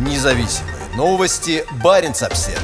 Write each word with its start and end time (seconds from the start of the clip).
Независимые 0.00 0.76
новости. 0.96 1.62
Барин 1.84 2.12
обсерва 2.12 2.58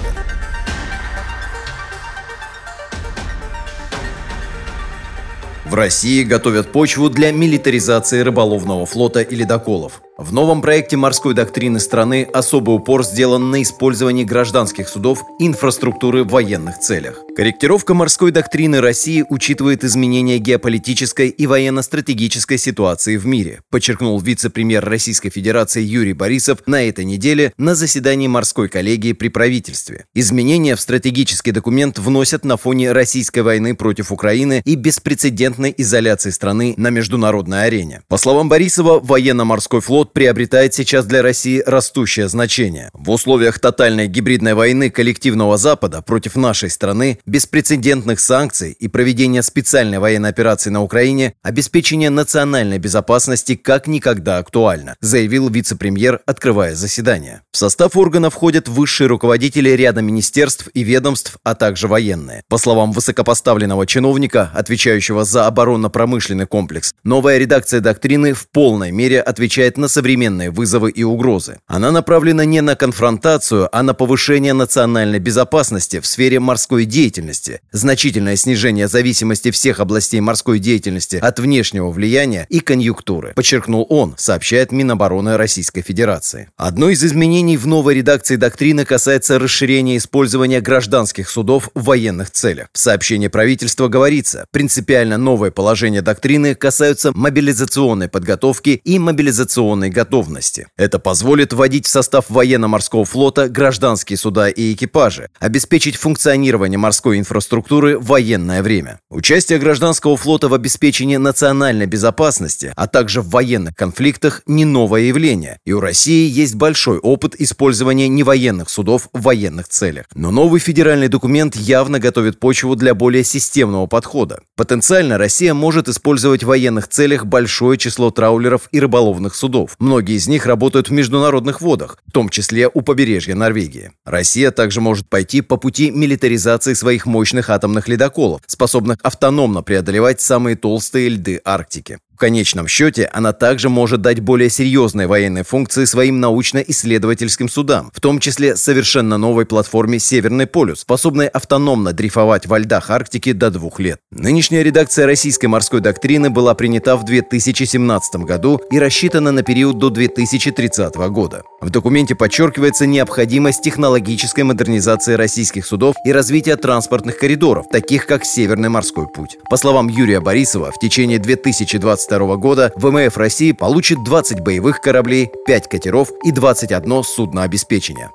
В 5.66 5.74
России 5.74 6.22
готовят 6.22 6.72
почву 6.72 7.10
для 7.10 7.32
милитаризации 7.32 8.20
рыболовного 8.20 8.86
флота 8.86 9.20
и 9.20 9.36
ледоколов. 9.36 10.00
В 10.18 10.32
новом 10.32 10.62
проекте 10.62 10.96
морской 10.96 11.34
доктрины 11.34 11.78
страны 11.78 12.26
особый 12.32 12.76
упор 12.76 13.04
сделан 13.04 13.50
на 13.50 13.60
использовании 13.60 14.24
гражданских 14.24 14.88
судов 14.88 15.22
и 15.38 15.46
инфраструктуры 15.46 16.24
в 16.24 16.28
военных 16.28 16.78
целях. 16.78 17.20
Корректировка 17.36 17.92
морской 17.92 18.30
доктрины 18.30 18.80
России 18.80 19.26
учитывает 19.28 19.84
изменения 19.84 20.38
геополитической 20.38 21.28
и 21.28 21.46
военно-стратегической 21.46 22.56
ситуации 22.56 23.18
в 23.18 23.26
мире, 23.26 23.60
подчеркнул 23.70 24.18
вице-премьер 24.18 24.82
Российской 24.82 25.28
Федерации 25.28 25.82
Юрий 25.82 26.14
Борисов 26.14 26.60
на 26.64 26.82
этой 26.82 27.04
неделе 27.04 27.52
на 27.58 27.74
заседании 27.74 28.26
морской 28.26 28.70
коллегии 28.70 29.12
при 29.12 29.28
правительстве. 29.28 30.06
Изменения 30.14 30.76
в 30.76 30.80
стратегический 30.80 31.52
документ 31.52 31.98
вносят 31.98 32.42
на 32.46 32.56
фоне 32.56 32.92
российской 32.92 33.40
войны 33.40 33.74
против 33.74 34.10
Украины 34.10 34.62
и 34.64 34.76
беспрецедентной 34.76 35.74
изоляции 35.76 36.30
страны 36.30 36.72
на 36.78 36.88
международной 36.88 37.66
арене. 37.66 38.00
По 38.08 38.16
словам 38.16 38.48
Борисова, 38.48 38.98
военно-морской 38.98 39.82
флот 39.82 40.05
флот 40.06 40.12
приобретает 40.12 40.74
сейчас 40.74 41.06
для 41.06 41.22
России 41.22 41.62
растущее 41.66 42.28
значение. 42.28 42.90
В 42.92 43.10
условиях 43.10 43.58
тотальной 43.58 44.08
гибридной 44.08 44.54
войны 44.54 44.90
коллективного 44.90 45.58
Запада 45.58 46.02
против 46.02 46.36
нашей 46.36 46.70
страны, 46.70 47.18
беспрецедентных 47.26 48.20
санкций 48.20 48.72
и 48.72 48.88
проведения 48.88 49.42
специальной 49.42 49.98
военной 49.98 50.30
операции 50.30 50.70
на 50.70 50.82
Украине, 50.82 51.34
обеспечение 51.42 52.10
национальной 52.10 52.78
безопасности 52.78 53.56
как 53.56 53.86
никогда 53.86 54.38
актуально, 54.38 54.96
заявил 55.00 55.48
вице-премьер, 55.48 56.20
открывая 56.26 56.74
заседание. 56.74 57.42
В 57.52 57.56
состав 57.56 57.96
органа 57.96 58.30
входят 58.30 58.68
высшие 58.68 59.08
руководители 59.08 59.70
ряда 59.70 60.02
министерств 60.02 60.68
и 60.74 60.82
ведомств, 60.82 61.38
а 61.44 61.54
также 61.54 61.88
военные. 61.88 62.42
По 62.48 62.58
словам 62.58 62.92
высокопоставленного 62.92 63.86
чиновника, 63.86 64.50
отвечающего 64.54 65.24
за 65.24 65.46
оборонно-промышленный 65.46 66.46
комплекс, 66.46 66.94
новая 67.04 67.38
редакция 67.38 67.80
доктрины 67.80 68.32
в 68.32 68.48
полной 68.50 68.92
мере 68.92 69.20
отвечает 69.20 69.78
на 69.78 69.88
современные 69.96 70.50
вызовы 70.50 70.90
и 70.90 71.04
угрозы. 71.04 71.58
Она 71.66 71.90
направлена 71.90 72.44
не 72.44 72.60
на 72.60 72.76
конфронтацию, 72.76 73.74
а 73.74 73.82
на 73.82 73.94
повышение 73.94 74.52
национальной 74.52 75.18
безопасности 75.18 76.00
в 76.00 76.06
сфере 76.06 76.38
морской 76.38 76.84
деятельности, 76.84 77.62
значительное 77.72 78.36
снижение 78.36 78.88
зависимости 78.88 79.50
всех 79.50 79.80
областей 79.80 80.20
морской 80.20 80.58
деятельности 80.58 81.16
от 81.16 81.40
внешнего 81.40 81.90
влияния 81.90 82.46
и 82.50 82.60
конъюнктуры, 82.60 83.32
подчеркнул 83.34 83.86
он, 83.88 84.12
сообщает 84.18 84.70
Минобороны 84.70 85.38
Российской 85.38 85.80
Федерации. 85.80 86.50
Одно 86.58 86.90
из 86.90 87.02
изменений 87.02 87.56
в 87.56 87.66
новой 87.66 87.94
редакции 87.94 88.36
доктрины 88.36 88.84
касается 88.84 89.38
расширения 89.38 89.96
использования 89.96 90.60
гражданских 90.60 91.30
судов 91.30 91.70
в 91.74 91.84
военных 91.84 92.30
целях. 92.32 92.68
В 92.74 92.78
сообщении 92.78 93.28
правительства 93.28 93.88
говорится, 93.88 94.44
принципиально 94.50 95.16
новое 95.16 95.50
положение 95.50 96.02
доктрины 96.02 96.54
касаются 96.54 97.12
мобилизационной 97.14 98.08
подготовки 98.08 98.78
и 98.84 98.98
мобилизационной 98.98 99.85
военной 99.86 99.90
готовности. 99.90 100.66
Это 100.76 100.98
позволит 100.98 101.52
вводить 101.52 101.86
в 101.86 101.90
состав 101.90 102.26
военно-морского 102.28 103.04
флота 103.04 103.48
гражданские 103.48 104.16
суда 104.16 104.48
и 104.48 104.72
экипажи, 104.72 105.28
обеспечить 105.40 105.96
функционирование 105.96 106.78
морской 106.78 107.18
инфраструктуры 107.18 107.98
в 107.98 108.06
военное 108.06 108.62
время. 108.62 108.98
Участие 109.10 109.58
гражданского 109.58 110.16
флота 110.16 110.48
в 110.48 110.54
обеспечении 110.54 111.16
национальной 111.16 111.86
безопасности, 111.86 112.72
а 112.76 112.86
также 112.86 113.20
в 113.20 113.30
военных 113.30 113.74
конфликтах 113.74 114.42
не 114.46 114.64
новое 114.64 115.02
явление, 115.02 115.58
и 115.66 115.72
у 115.72 115.80
России 115.80 116.28
есть 116.28 116.54
большой 116.54 116.98
опыт 116.98 117.34
использования 117.38 118.08
невоенных 118.08 118.68
судов 118.68 119.08
в 119.12 119.22
военных 119.22 119.68
целях. 119.68 120.06
Но 120.14 120.30
новый 120.30 120.60
федеральный 120.60 121.08
документ 121.08 121.56
явно 121.56 121.98
готовит 121.98 122.38
почву 122.38 122.76
для 122.76 122.94
более 122.94 123.24
системного 123.24 123.86
подхода. 123.86 124.40
Потенциально 124.56 125.18
Россия 125.18 125.54
может 125.54 125.88
использовать 125.88 126.42
в 126.42 126.46
военных 126.46 126.88
целях 126.88 127.24
большое 127.24 127.78
число 127.78 128.10
траулеров 128.10 128.68
и 128.72 128.80
рыболовных 128.80 129.34
судов. 129.34 129.75
Многие 129.78 130.16
из 130.16 130.26
них 130.26 130.46
работают 130.46 130.88
в 130.88 130.92
международных 130.92 131.60
водах, 131.60 131.98
в 132.06 132.12
том 132.12 132.28
числе 132.28 132.70
у 132.72 132.80
побережья 132.80 133.34
Норвегии. 133.34 133.92
Россия 134.04 134.50
также 134.50 134.80
может 134.80 135.08
пойти 135.08 135.42
по 135.42 135.56
пути 135.56 135.90
милитаризации 135.90 136.74
своих 136.74 137.06
мощных 137.06 137.50
атомных 137.50 137.88
ледоколов, 137.88 138.40
способных 138.46 138.98
автономно 139.02 139.62
преодолевать 139.62 140.20
самые 140.20 140.56
толстые 140.56 141.10
льды 141.10 141.40
Арктики. 141.44 141.98
В 142.16 142.18
конечном 142.18 142.66
счете, 142.66 143.10
она 143.12 143.34
также 143.34 143.68
может 143.68 144.00
дать 144.00 144.20
более 144.20 144.48
серьезные 144.48 145.06
военные 145.06 145.44
функции 145.44 145.84
своим 145.84 146.18
научно-исследовательским 146.18 147.46
судам, 147.46 147.90
в 147.94 148.00
том 148.00 148.20
числе 148.20 148.56
совершенно 148.56 149.18
новой 149.18 149.44
платформе 149.44 149.98
«Северный 149.98 150.46
полюс», 150.46 150.80
способной 150.80 151.28
автономно 151.28 151.92
дрейфовать 151.92 152.46
во 152.46 152.58
льдах 152.58 152.88
Арктики 152.88 153.32
до 153.32 153.50
двух 153.50 153.80
лет. 153.80 153.98
Нынешняя 154.10 154.62
редакция 154.62 155.04
российской 155.04 155.44
морской 155.44 155.80
доктрины 155.80 156.30
была 156.30 156.54
принята 156.54 156.96
в 156.96 157.04
2017 157.04 158.16
году 158.22 158.62
и 158.70 158.78
рассчитана 158.78 159.30
на 159.30 159.42
период 159.42 159.78
до 159.78 159.90
2030 159.90 160.94
года. 161.10 161.42
В 161.60 161.68
документе 161.68 162.14
подчеркивается 162.14 162.86
необходимость 162.86 163.60
технологической 163.60 164.44
модернизации 164.44 165.12
российских 165.12 165.66
судов 165.66 165.96
и 166.06 166.12
развития 166.12 166.56
транспортных 166.56 167.18
коридоров, 167.18 167.66
таких 167.70 168.06
как 168.06 168.24
Северный 168.24 168.70
морской 168.70 169.06
путь. 169.06 169.36
По 169.50 169.58
словам 169.58 169.88
Юрия 169.88 170.20
Борисова, 170.20 170.72
в 170.72 170.78
течение 170.78 171.18
2020 171.18 172.05
2022 172.06 172.36
года 172.36 172.72
ВМФ 172.76 173.16
России 173.16 173.52
получит 173.52 174.02
20 174.04 174.40
боевых 174.40 174.80
кораблей, 174.80 175.30
5 175.46 175.68
катеров 175.68 176.10
и 176.24 176.30
21 176.30 177.02
судно 177.02 177.42
обеспечения. 177.42 178.10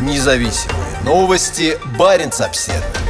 Независимые 0.00 0.78
новости. 1.04 1.78
Барин 1.98 2.30
обседный. 2.38 3.01